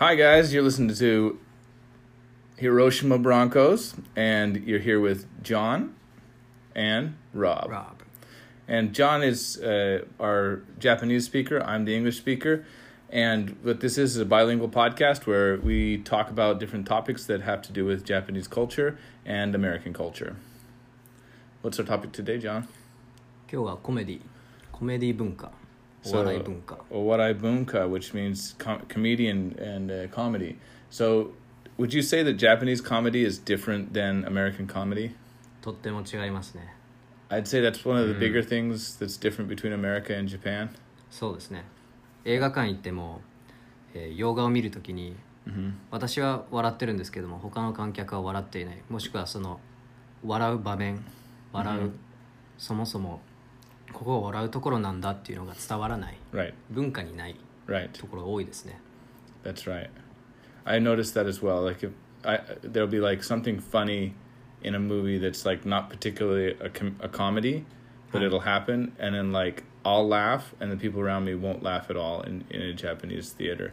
[0.00, 0.52] Hi, guys.
[0.52, 1.38] You're listening to
[2.56, 5.94] Hiroshima Broncos, and you're here with John
[6.74, 7.70] and Rob.
[7.70, 8.02] Rob.
[8.68, 11.62] And John is uh, our Japanese speaker.
[11.62, 12.64] I'm the English speaker.
[13.08, 17.42] And what this is is a bilingual podcast where we talk about different topics that
[17.42, 20.36] have to do with Japanese culture and American culture.
[21.62, 22.68] What's our topic today, John?
[23.48, 24.20] 今日はコメディ
[24.72, 25.52] コメディ文化
[26.03, 30.57] お So, 笑い文化 Owarai bunka, which means com- comedian and uh, comedy.
[30.89, 31.31] So,
[31.77, 35.11] would you say that Japanese comedy is different than American comedy?
[35.61, 36.75] とっても違いますね
[37.29, 40.69] I'd say that's one of the bigger things that's different between America and Japan.
[41.11, 41.63] そうですね
[42.25, 43.21] 映画館行っても、
[43.93, 45.15] えー洋画を見るときに
[45.47, 49.59] hmm 私は笑ってるんですけども他の観客は笑っていないもしくはその
[50.25, 51.03] 笑う場面
[51.53, 51.99] 笑う、うん
[52.57, 53.21] そもそも
[53.92, 57.88] ここは笑うところなんだっていうのが伝わらない Right, 文化にない right.
[57.92, 58.80] ところが多いですね
[59.44, 59.88] That's right.
[60.64, 61.64] I noticed that as well.
[61.64, 61.92] Like if
[62.24, 64.14] I there'll be like something funny
[64.62, 67.64] in a movie that's like not particularly a, com- a comedy,
[68.10, 68.26] but Huh.
[68.26, 71.96] it'll happen and then like I'll laugh and the people around me won't laugh at
[71.96, 73.72] all in in a Japanese theater.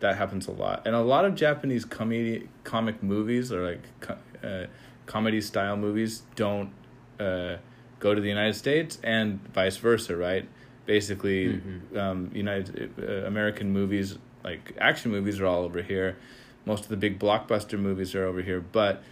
[0.00, 0.82] That happens a lot.
[0.84, 4.66] And a lot of Japanese comedy comic movies or like co- uh,
[5.06, 6.72] comedy style movies don't
[7.20, 7.58] uh,
[7.98, 10.48] go to the United States and vice versa, right?
[10.86, 11.60] Basically,
[11.96, 16.16] um, United uh, American movies like action movies are all over here.
[16.64, 19.02] Most of the big blockbuster movies are over here, but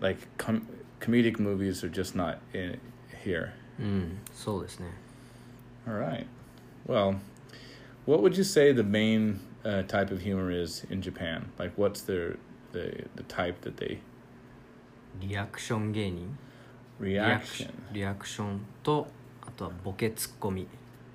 [0.00, 0.66] like com-
[1.00, 2.78] comedic movies are just not in
[3.22, 3.54] here.
[3.78, 4.86] うんそうですね
[5.86, 6.26] All right.
[6.86, 7.16] Well,
[8.06, 11.50] what would you say the main uh, type of humor is in Japan?
[11.58, 12.36] Like, what's their
[12.72, 13.98] the the type that they
[15.20, 16.36] リアクション芸人
[17.00, 17.72] reaction?
[17.92, 19.06] リアクションと
[19.46, 20.66] あとはボケツッコミ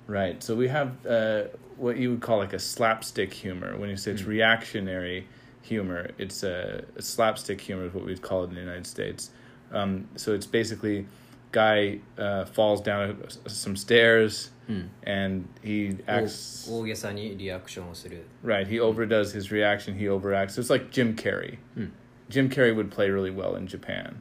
[0.08, 0.42] Right.
[0.42, 3.78] So we have uh, what you would call like a slapstick humor.
[3.78, 5.28] When you say it's reactionary
[5.62, 9.30] humor, it's a, a slapstick humor is what we'd call it in the United States.
[9.70, 11.06] Um, so it's basically
[11.52, 18.68] guy uh, falls down some stairs うん、 and he 大 acts 大げさにリアクションをする right.
[18.68, 19.98] He overdoes his reaction.
[19.98, 20.50] He overacts.
[20.50, 21.58] So it's like Jim Carrey.
[21.76, 21.92] うん、
[22.28, 24.20] Jim Carrey would play really well in Japan.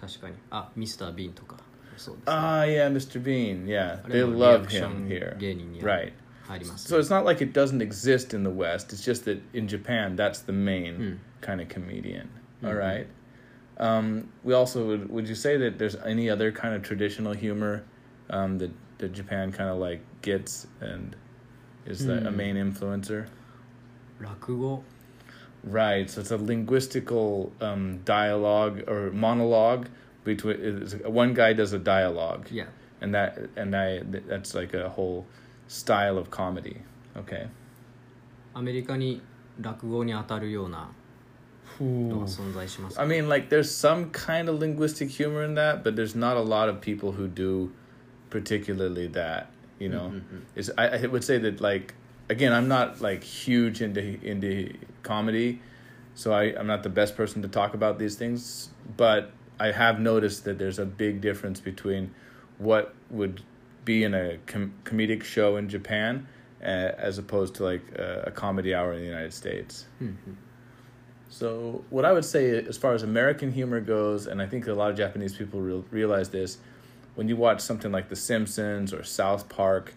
[0.00, 1.56] 確かにあミスター・ビーンとか
[1.96, 3.22] そうですね Ah, yeah, Mr.
[3.22, 3.66] Bean.
[3.66, 5.36] Yeah, あ they れもリ love アクショ him ン here.
[5.38, 6.12] 芸人に Right.
[6.48, 8.92] 入ります、 So it's not like it doesn't exist in the West.
[8.94, 11.18] It's just that in Japan, that's the main Mm.
[11.40, 12.28] kind of comedian.
[12.62, 12.68] Mhm.
[12.68, 13.06] All right.
[13.78, 15.08] Um, we also would.
[15.10, 17.84] Would you say that there's any other kind of traditional humor
[18.30, 21.14] um, that that Japan kind of like gets and
[21.86, 22.36] is the, a Hmm.
[22.36, 23.26] main influencer?
[24.20, 24.82] 落語
[25.64, 26.10] Right.
[26.10, 29.88] So it's a linguistical um, dialogue or monologue
[30.24, 32.66] between it's, one guy does a dialogue, いや
[33.00, 35.26] and that and I that's like a whole
[35.68, 36.82] style of comedy.
[37.16, 37.48] Okay.
[38.54, 39.22] アメリカに
[39.60, 40.90] 落語に当たるような
[41.80, 46.42] のが存在します I mean, like, there's some kind of linguistic humor in that, but there's not a
[46.42, 47.70] lot of people who do
[48.30, 49.46] particularly that.
[49.78, 50.12] You know,
[50.54, 51.94] is I, I would say that like
[52.29, 54.73] again, I'm not like huge into into
[55.03, 55.61] comedy,
[56.15, 58.69] so I, I'm not the best person to talk about these things.
[58.95, 62.13] But I have noticed that there's a big difference between
[62.57, 63.41] what would
[63.85, 66.27] be in a com- comedic show in Japan
[66.61, 69.85] uh, as opposed to like uh, a comedy hour in the United States.
[70.01, 70.33] Mm-hmm.
[71.29, 74.73] So what I would say as far as American humor goes, and I think a
[74.73, 76.57] lot of Japanese people re- realize this,
[77.15, 79.93] when you watch something like The Simpsons or South Park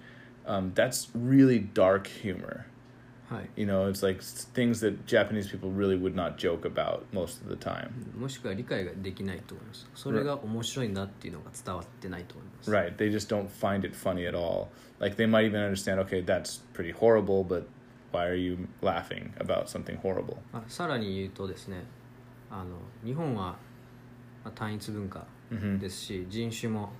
[0.49, 2.65] um, that's really dark humor.
[3.29, 7.01] はい You know, it's like s- things that Japanese people really would not joke about
[7.11, 7.89] most of the time.
[8.19, 12.95] もしくは理解ができないと思いますそれが面白いんだっていうのが伝わってないと思います Right.
[12.97, 14.67] They just don't find it funny at all.
[14.99, 17.63] Like, they might even understand, okay, that's pretty horrible, but
[18.11, 20.37] why are you laughing about something horrible?
[20.53, 21.83] まあ、さらに言うとですね
[22.51, 23.57] あの日本は、
[24.43, 26.91] まあ、単一文化 hmm ですし人種も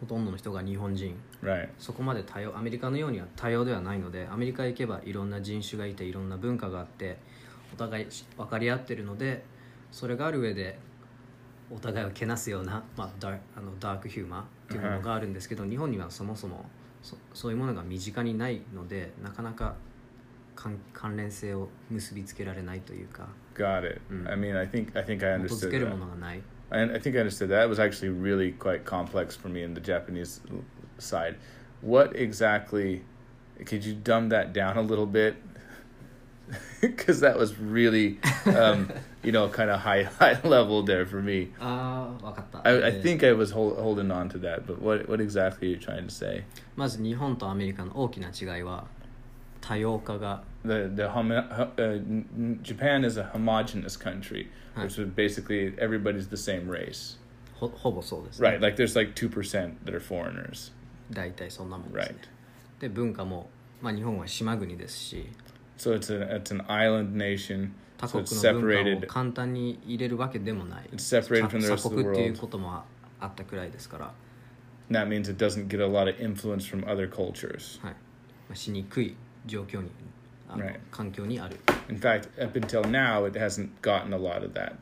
[0.00, 1.68] ほとんどの人が日本人 Right.
[1.78, 7.18] そこまで多様アメリカのようには多様ではないのでアメリカへ行けばいろんな人種がいていろんな文化があって
[7.72, 8.06] お互い
[8.36, 9.44] 分かり合ってるので
[9.90, 10.78] それがある上で
[11.70, 16.64] お互いをけなすような、まあ、ダーあのダークヒューマーっていうものがあるんですけど、日本にはそもそも
[17.02, 19.76] そそういうものが身近にないのでなかなか
[20.56, 24.00] 関関連性を結びつけられないというか Got it.
[24.10, 24.30] Mm.
[24.30, 25.90] I mean, I think I think I 基づ understood ける that.
[25.90, 26.42] ものがない。
[26.71, 27.63] And I think I understood that.
[27.63, 30.63] It was actually really quite complex for me in the Japanese l-
[30.97, 31.35] side.
[31.81, 33.03] What exactly?
[33.65, 35.35] Could you dumb that down a little bit?
[36.81, 38.91] Because that was really, um,
[39.23, 41.51] you know, kind of high high level there for me.
[41.59, 45.21] ああ分かった、 I, I えー think I was hold, holding on to that, but what what
[45.21, 46.43] exactly are you trying to say?
[46.75, 48.85] まず日本とアメリカの大きな違いは
[49.68, 56.66] 多様化が the the uh, Japan is a homogenous country, which is basically everybody's the same
[56.68, 57.18] race,
[57.60, 58.60] ほほぼそうですね right?
[58.60, 60.72] Like there's like two percent that are foreigners,
[61.10, 62.14] 大体そんなもんです right?
[62.14, 62.20] ね
[62.80, 63.50] で文化も、
[63.82, 65.26] まあ、日本は島国ですし
[65.76, 69.06] So it's a it's an island nation, 他国の文化を separated.
[69.06, 72.40] 簡単に入れるわけでもない It's separated from the 鎖 rest of the 国っていう world.
[72.40, 72.84] こともあ
[73.20, 74.12] あったくらいですから、
[74.90, 77.78] that means it doesn't get a lot of influence from other cultures.
[77.84, 79.14] はいまあ、しにくい
[79.47, 79.89] 状況に
[80.49, 80.79] あの、 Right.
[80.91, 81.57] 環境にある
[81.89, 84.75] In fact, up until now, it hasn't gotten a lot of that,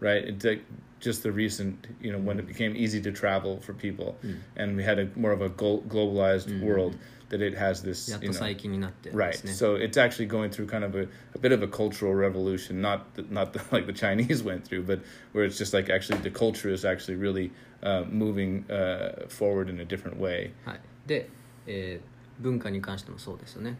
[0.00, 0.24] right?
[0.26, 0.62] It's like
[1.00, 4.16] just the recent, you know, when it became easy to travel for people,
[4.56, 6.96] and we had a more of a glo- globalized world,
[7.28, 9.32] that it has this, やっ you と know, 最近になってで right.
[9.34, 12.80] すね、 So it's actually going through kind of a, a bit of a cultural revolution,
[12.80, 15.00] not the, not the, like the Chinese went through, but
[15.32, 17.50] where it's just like actually the culture is actually really
[17.82, 20.52] uh, moving uh, forward in a different way.
[20.64, 21.28] はい、で、
[21.66, 23.76] えー文化に関してもそうですよね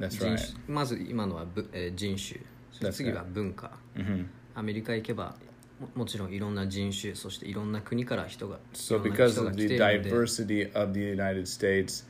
[0.00, 0.38] That's 人 right.
[0.38, 2.40] 種まず今のはぶ、えー人種
[2.70, 5.34] そして That's 次は文化 hmm アメリカ行けば
[5.80, 12.06] ももちろんいろんな人種そしていろんな国から人が So いろんな because 人が of 来 the ているので diversity of the United States,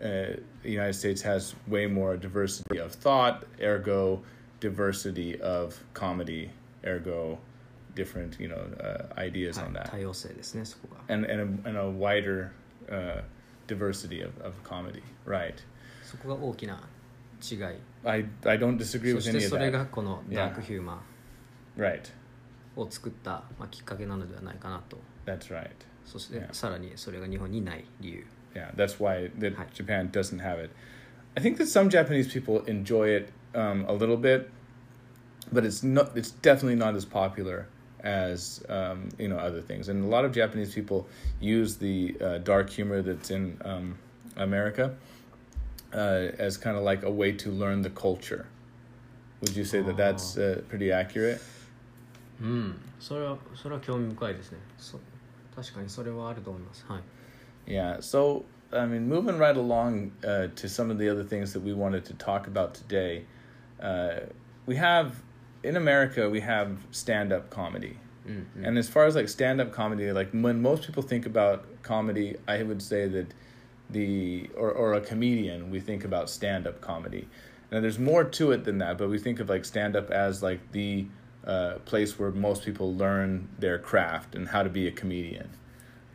[0.00, 4.20] uh, the United States has way more diversity of thought, ergo
[4.60, 6.50] diversity of comedy,
[6.84, 7.38] ergo
[7.96, 12.50] different you know uh, ideas はい on that, 多様性ですねそこが and and a, and a wider
[12.88, 13.22] uh,
[13.66, 15.02] diversity of, of comedy.
[15.26, 15.54] Right.
[16.04, 16.80] そこが大きな
[17.42, 17.58] 違い
[18.04, 19.70] I, I don't disagree with any of それ that.
[19.72, 21.02] がこのダークヒューマ
[21.76, 22.00] Right.
[22.76, 25.68] ンを作った、まあ、きっかけなのではないかなと That's right.
[26.04, 26.48] そして Yeah.
[28.54, 30.70] Yeah, that's why that Japan doesn't have it.
[31.36, 34.50] I think that some Japanese people enjoy it um, a little bit,
[35.52, 36.16] but it's not.
[36.16, 37.66] It's definitely not as popular
[38.02, 39.88] as um, you know other things.
[39.88, 41.06] And a lot of Japanese people
[41.40, 43.98] use the uh, dark humor that's in um,
[44.36, 44.94] America
[45.93, 48.47] uh, as kind of like a way to learn the culture.
[49.41, 51.41] Would you say that that's uh, pretty accurate?
[52.41, 54.99] うんそれはそれは興味深いですねそ
[55.55, 57.01] 確かにそれはあると思いますはい
[57.65, 58.01] Yeah.
[58.01, 61.71] So, I mean, moving right along uh, to some of the other things that we
[61.73, 63.23] wanted to talk about today,
[63.79, 64.27] uh,
[64.65, 65.23] we have
[65.63, 67.95] in America we have stand-up comedy,
[68.27, 72.35] うんうん and as far as like stand-up comedy, like when most people think about comedy,
[72.47, 73.27] I would say that
[73.89, 77.27] the or or a comedian, we think about stand-up comedy.
[77.71, 80.71] Now, there's more to it than that, but we think of like stand-up as like
[80.73, 81.07] the
[81.45, 85.49] uh, place where most people learn their craft and how to be a comedian.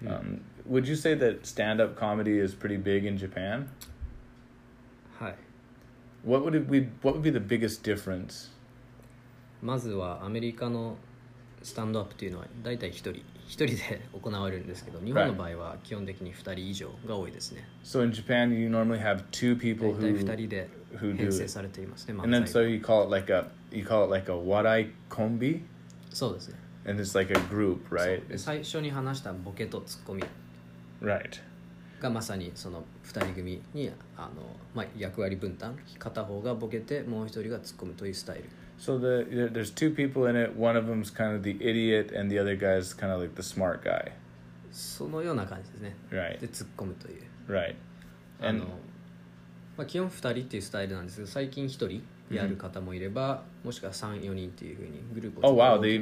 [0.06, 3.68] Um, would you say that stand-up comedy is pretty big in Japan?
[5.18, 5.34] はい
[6.24, 6.88] What would it be?
[7.02, 8.50] What would be the biggest difference?
[9.60, 10.96] まずはアメリカの
[11.62, 13.22] スタンドアップというのは大体1人
[13.53, 21.17] 1人で行われるんですけど日本の場合は基本的に2人以上が多いですね So in Japan, you normally have two 大 people 体 who, 2人で who do
[21.17, 24.05] 編成 it, されていますね and then 漫 so 才が you call it like a you call
[24.05, 25.61] it like a warai kombi,
[26.11, 26.55] そうですね
[26.85, 28.27] and it's like a group, right?
[28.27, 30.23] で最初に話したボケとツッコミ
[31.01, 31.41] Right.
[32.03, 34.29] がまさにその2人組にあの、
[34.75, 38.49] まあ、役割分担片方がボケてもう一人が突っ込むというスタイル。
[38.77, 40.53] So the, there's two people in it.
[40.57, 43.41] One of them's kind of the idiot, and the other guy's kind of like the
[43.41, 44.11] smart guy.
[46.11, 46.39] Right.
[47.47, 47.75] Right.
[48.41, 48.65] And
[49.77, 56.01] まあ基本2人っていうスタイルなんですけど最近1人やる方もいればもしくは34人っていうふうにグループを作っていた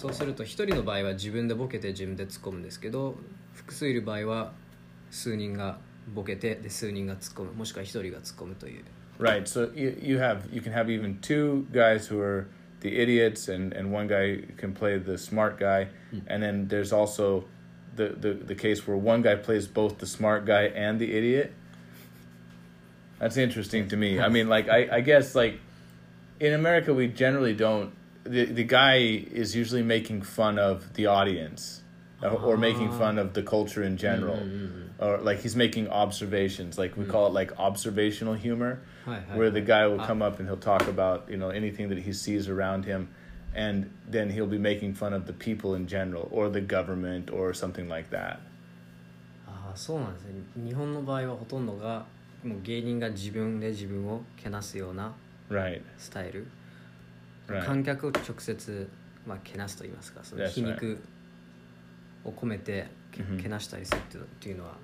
[0.00, 3.14] そうすると1人の場合は自分でボケて自分で突っ込むんですけど
[3.57, 4.53] 複数いる場合は
[5.11, 5.77] 数人が
[6.13, 8.83] ボケてで数人が突っ込むもしくは1人が突っ込むという
[9.19, 9.47] Right.
[9.47, 12.47] So you you have you can have even two guys who are
[12.79, 15.87] the idiots, and and one guy can play the smart guy,
[16.27, 17.45] and then there's also
[17.95, 21.53] the the the case where one guy plays both the smart guy and the idiot.
[23.19, 24.19] That's interesting to me.
[24.19, 25.59] I mean, like I I guess like
[26.39, 27.93] in America we generally don't.
[28.23, 31.83] The the guy is usually making fun of the audience,
[32.21, 32.97] or, or making Ah.
[32.97, 34.37] fun of the culture in general,
[34.99, 36.77] or like he's making observations.
[36.77, 40.07] Like we call it like observational humor はいはい、 where the guy will Ah.
[40.07, 43.07] come up and he'll talk about you know anything that he sees around him
[43.55, 47.53] and then he'll be making fun of the people in general or the government or
[47.53, 48.37] something like that
[49.45, 50.31] ああそうなんですね
[50.65, 52.05] 日本の場合はほとんどが
[52.43, 55.13] もう芸人が自分で自分をけなすような
[55.49, 56.47] right スタイル、
[57.47, 58.89] right 観客を直接、
[59.27, 60.97] まあ、けなすと言いますかその That's 皮肉
[62.28, 64.76] を込めてけ,、けなしたりするっていうのは、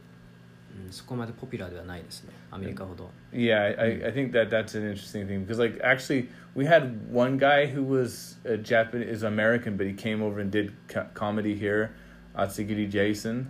[0.86, 7.12] うん、そこまでポピュラーではないですねアメリカほど Yeah I, I think that that's an interesting thing because like actually we had
[7.12, 10.72] one guy who was a Japanese American but he came over and did
[11.14, 11.94] comedy here
[12.36, 13.48] Atsugiri Jason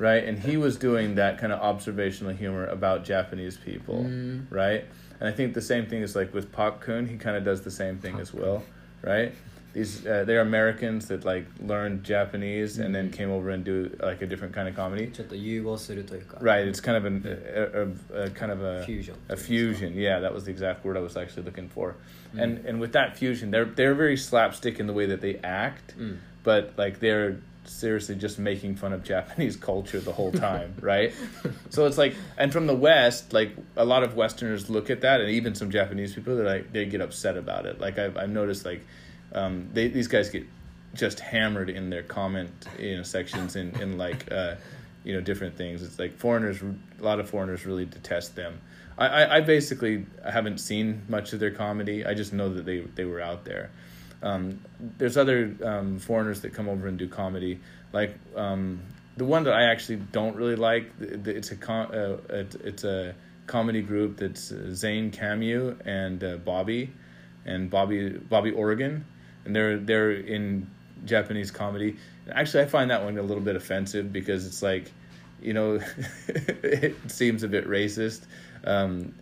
[0.00, 0.24] right?
[0.24, 4.46] And he was doing that kind of observational humor about Japanese people, mm.
[4.50, 4.86] right?
[5.20, 7.70] And I think the same thing is like with Pakkun, he kind of does the
[7.70, 8.64] same thing Pop as well,
[9.02, 9.34] right?
[9.72, 14.20] these uh, they're Americans that like learned Japanese and then came over and do like
[14.22, 15.06] a different kind of comedy.
[16.40, 19.14] Right, it's kind of an, a, a, a, kind of a fusion.
[19.28, 21.94] A fusion, yeah, that was the exact word I was actually looking for.
[22.34, 22.42] Mm.
[22.42, 25.96] And and with that fusion, they're they're very slapstick in the way that they act,
[25.96, 26.18] mm.
[26.42, 31.12] but like they're seriously just making fun of Japanese culture the whole time, right?
[31.70, 35.20] So it's like, and from the West, like a lot of Westerners look at that,
[35.20, 37.80] and even some Japanese people, they like they get upset about it.
[37.80, 38.84] Like I've I've noticed like
[39.32, 40.46] um, they these guys get
[40.94, 44.56] just hammered in their comment you know sections in in like uh,
[45.04, 45.82] you know different things.
[45.82, 48.60] It's like foreigners, a lot of foreigners really detest them.
[48.98, 52.04] I, I, I basically haven't seen much of their comedy.
[52.04, 53.70] I just know that they they were out there.
[54.22, 54.60] Um,
[54.98, 57.60] there's other um, foreigners that come over and do comedy,
[57.92, 58.80] like um,
[59.16, 60.90] the one that I actually don't really like.
[61.00, 63.14] It's a com- uh, it's, it's a
[63.46, 66.92] comedy group that's uh, Zane Camu and uh, Bobby,
[67.46, 69.02] and Bobby Bobby Ologun,
[69.44, 70.70] and they're they're in
[71.04, 71.96] Japanese comedy.
[72.30, 74.90] Actually, I find that one a little bit offensive because it's like,
[75.40, 75.80] you know,
[76.28, 78.22] it seems a bit racist.
[78.64, 79.14] Um,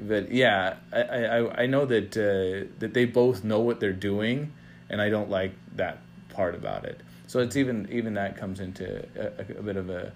[0.00, 4.52] but yeah, I, I, I know that uh, that they both know what they're doing,
[4.90, 5.98] and I don't like that
[6.30, 7.00] part about it.
[7.26, 10.12] So it's even even that comes into a, a bit of a,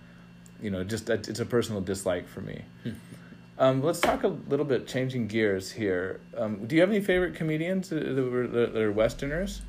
[0.61, 2.63] you know, just a, it's a personal dislike for me.
[3.63, 6.19] Um, let's talk a little bit changing gears here.
[6.37, 9.63] Um, do you have any favorite comedians that, were, that are Westerners?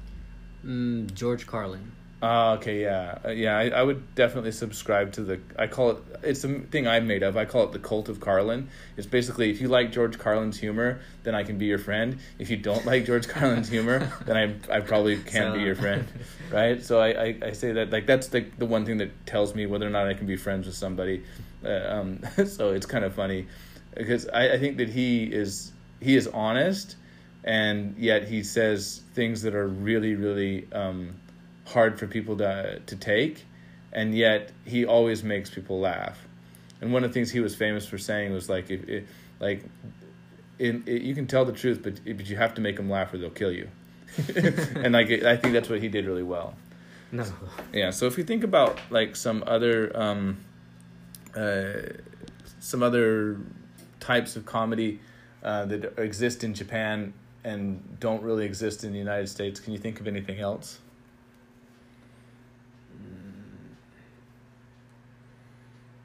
[0.65, 1.91] Mm, George Carlin.
[2.19, 3.55] Uh, okay, yeah, uh, yeah.
[3.55, 5.39] I, I would definitely subscribe to the.
[5.59, 5.97] I call it.
[6.23, 7.37] It's the thing I'm made of.
[7.37, 8.67] I call it the cult of Carlin.
[8.97, 12.17] It's basically if you like George Carlin's humor, then I can be your friend.
[12.39, 15.59] If you don't like George Carlin's humor, then I I probably can't so.
[15.59, 16.07] be your friend,
[16.51, 16.81] right?
[16.81, 19.67] So I, I, I say that like that's the the one thing that tells me
[19.67, 21.23] whether or not I can be friends with somebody.
[21.63, 23.45] Uh, um, so it's kind of funny
[23.95, 26.95] because I, I think that he is he is honest,
[27.43, 31.15] and yet he says things that are really really um,
[31.65, 33.45] hard for people to to take,
[33.91, 36.19] and yet he always makes people laugh.
[36.81, 39.03] And one of the things he was famous for saying was like if, if
[39.39, 39.63] like
[40.59, 43.13] in, it, you can tell the truth, but but you have to make them laugh
[43.13, 43.69] or they'll kill you.
[44.35, 46.55] and like I think that's what he did really well.
[47.11, 47.25] No.
[47.71, 47.91] Yeah.
[47.91, 50.37] So if you think about like some other um,
[51.35, 51.73] uh,
[52.59, 53.37] some other
[54.03, 54.99] types of comedy
[55.43, 59.79] uh, that exist in Japan and don't really exist in the United States, can you
[59.79, 60.79] think of anything else?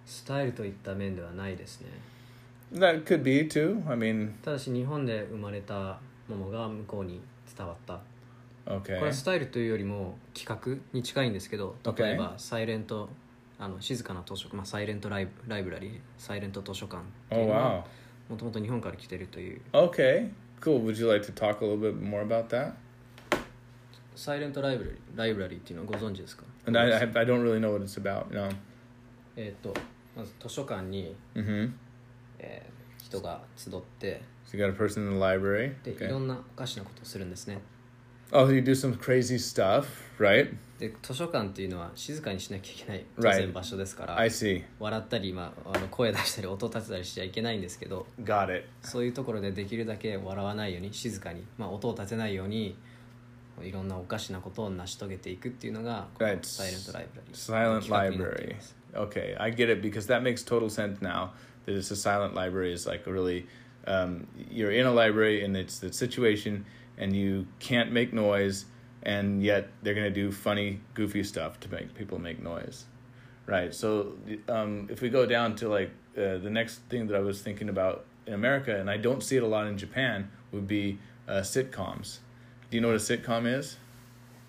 [0.06, 1.88] スタイルといった面ではないですね
[2.74, 3.82] That could be too.
[3.88, 7.20] I mean, ただし日本で生まれたものが向こうに
[7.56, 8.00] 伝わった
[8.66, 8.82] okay.
[8.82, 12.04] これはスタイルというよりも企画に近いんですけど Okay.
[12.04, 13.08] 例えばサイレント
[13.58, 17.84] あの静かな図書館、まあ、サイレントライブライブラリーサイレント図書館ってい Oh うのは.
[18.28, 20.30] もともと日本から来てるという Okay.
[20.60, 20.80] Cool.
[20.84, 22.72] Would you like to talk a little bit more about that?
[24.14, 28.32] サイレントライブラリーライブラリーっていうのはご存知ですか And I, I, I don't really know what it's about.
[28.34, 28.48] No.
[29.36, 29.72] えっ、と
[30.16, 31.70] まず図書館に、Mm-hmm.
[32.40, 35.72] えー人が集って、So you got a person in the library.
[35.82, 36.10] で、い Okay.
[36.10, 37.58] ろんなおかしなことをするんですね
[38.32, 39.86] Oh, you do some crazy stuff,
[40.18, 40.54] right?
[40.78, 44.62] で図書館っていうのは静かにしなきゃいけない当.然場所ですから、I see.
[44.78, 48.66] 笑ったり、まあ、あの声出したり音立てたりしちゃいけないんですけど Got it.
[48.82, 52.76] そういうところでできるだけ笑わないように静かに、まあ、音を立てないように
[53.62, 56.38] いろんなおかしなことを成し遂げていくっていうのがこの Right.
[56.46, 58.54] サイレントライブラリー Silent 企画になってい library.
[58.54, 61.30] ます Okay, I get it because that makes total sense now.
[61.66, 63.46] That it's a silent library is like a really,
[63.86, 66.64] um, you're in a library and it's the situation
[66.98, 68.66] and you can't make noise
[69.02, 72.84] and yet they're going to do funny goofy stuff to make people make noise.
[73.46, 74.14] Right so
[74.48, 77.68] um, if we go down to like uh, the next thing that i was thinking
[77.68, 81.40] about in america and i don't see it a lot in japan would be uh,
[81.40, 82.18] sitcoms.
[82.70, 83.76] Do you know what a sitcom is?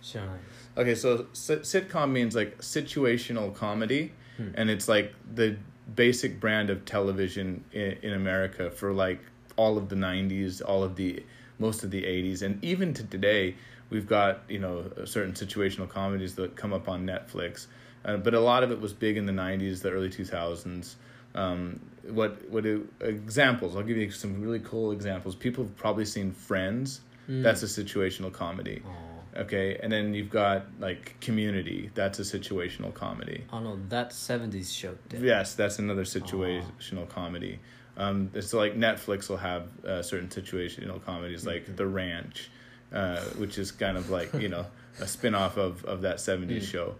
[0.02, 0.40] Sure.
[0.76, 4.50] Okay so sitcom means like situational comedy hmm.
[4.56, 5.58] and it's like the
[5.94, 9.20] basic brand of television in, in america for like
[9.56, 11.24] all of the 90s all of the
[11.60, 13.56] most of the 80s and even to today
[13.90, 17.68] we've got you know certain situational comedies that come up on netflix.
[18.06, 20.96] Uh, but a lot of it was big in the 90s the early 2000s
[21.36, 25.36] um, what what it, examples i'll give you some really cool examples.
[25.36, 27.02] People have probably seen friends.
[27.30, 27.44] Mm.
[27.44, 28.82] that's a situational comedy.
[28.84, 29.42] Aww.
[29.42, 29.78] okay?
[29.84, 31.92] And then you've got like community.
[31.94, 33.44] That's a situational comedy.
[33.54, 37.10] Oh no that 70s show yes that's another situational Aww.
[37.10, 37.60] comedy.
[38.00, 41.76] Um, it's like Netflix will have uh, certain situational comedies like mm-hmm.
[41.76, 42.50] The Ranch,
[42.94, 44.66] uh, which is kind of like you know
[45.02, 46.64] a spin off of, of that 70s mm.
[46.64, 46.96] show.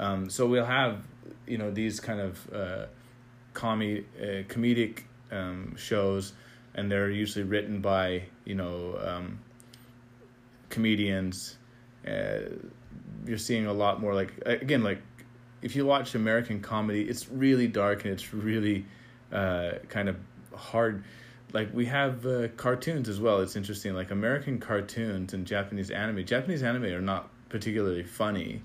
[0.00, 0.98] Um, so we'll have
[1.46, 2.86] you know these kind of uh, uh,
[3.54, 6.32] comedic um, shows,
[6.74, 9.38] and they're usually written by you know um,
[10.70, 11.56] comedians.
[12.04, 12.40] Uh,
[13.24, 15.00] you're seeing a lot more like again like
[15.62, 18.84] if you watch American comedy, it's really dark and it's really
[19.32, 20.16] uh, kind of
[20.54, 21.04] hard.
[21.52, 23.40] Like we have uh, cartoons as well.
[23.40, 23.94] It's interesting.
[23.94, 26.24] Like American cartoons and Japanese anime.
[26.24, 28.62] Japanese anime are not particularly funny,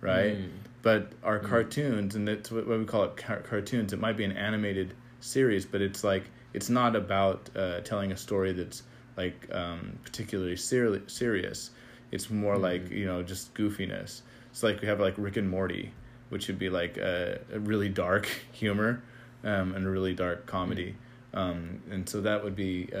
[0.00, 0.38] right?
[0.38, 0.50] Mm.
[0.82, 3.92] But our cartoons, and that's what, we call it car- cartoons.
[3.92, 8.16] It might be an animated series, but it's like it's not about uh, telling a
[8.16, 8.82] story that's
[9.16, 11.70] like um, particularly seri- serious.
[12.12, 14.22] It's more like you know just goofiness.
[14.50, 15.92] It's like we have like Rick and Morty,
[16.30, 19.02] which would be like a, a really dark humor
[19.44, 20.94] um, and a really dark comedy.
[21.33, 22.97] Um, and so that would be uh,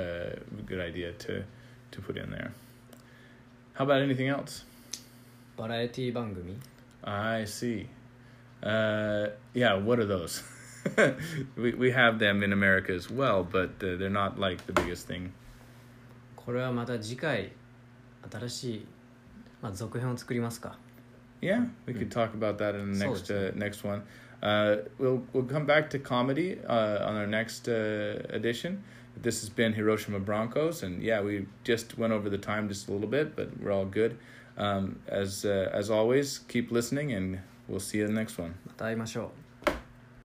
[0.59, 1.43] a good idea to
[1.91, 2.51] to put in there.
[3.73, 4.65] How about anything else?
[5.57, 6.57] バラエティ番組
[7.03, 7.87] I see.
[8.63, 10.41] Uh, yeah, what are those?
[11.57, 15.07] we we have them in America as well, but uh, they're not like the biggest
[15.07, 15.31] thing.
[16.35, 17.51] これはまた次回
[18.31, 18.85] 新しい、
[19.61, 20.77] まあ、続編を作りますか
[21.41, 24.01] Yeah, we could talk about that in the So next it's- uh, next one.
[24.41, 28.83] Uh, we'll we'll come back to comedy uh, on our next uh, edition.
[29.15, 32.91] This has been Hiroshima Broncos, and yeah, we just went over the time just a
[32.91, 34.17] little bit, but we're all good.
[34.57, 38.55] Um, as uh, as always, keep listening, and we'll see you in the next one.
[38.67, 39.46] また会いましょう